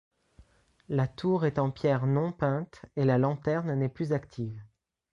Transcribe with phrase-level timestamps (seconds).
[0.89, 4.59] La tour est en pierre non peinte et la lanterne n'est plus active.